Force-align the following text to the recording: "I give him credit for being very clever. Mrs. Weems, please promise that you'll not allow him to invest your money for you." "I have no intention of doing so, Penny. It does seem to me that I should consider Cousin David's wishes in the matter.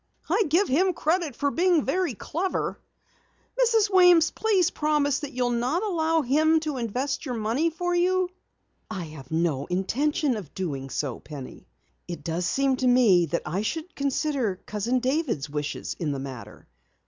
"I 0.27 0.45
give 0.49 0.67
him 0.67 0.93
credit 0.93 1.35
for 1.35 1.51
being 1.51 1.85
very 1.85 2.15
clever. 2.15 2.79
Mrs. 3.63 3.87
Weems, 3.93 4.31
please 4.31 4.71
promise 4.71 5.19
that 5.19 5.31
you'll 5.33 5.51
not 5.51 5.83
allow 5.83 6.23
him 6.23 6.59
to 6.61 6.77
invest 6.77 7.23
your 7.23 7.35
money 7.35 7.69
for 7.69 7.93
you." 7.93 8.27
"I 8.89 9.03
have 9.03 9.29
no 9.29 9.67
intention 9.67 10.37
of 10.37 10.55
doing 10.55 10.89
so, 10.89 11.19
Penny. 11.19 11.67
It 12.07 12.23
does 12.23 12.47
seem 12.47 12.77
to 12.77 12.87
me 12.87 13.27
that 13.27 13.43
I 13.45 13.61
should 13.61 13.95
consider 13.95 14.59
Cousin 14.65 15.01
David's 15.01 15.51
wishes 15.51 15.95
in 15.99 16.13
the 16.13 16.17
matter. 16.19 16.67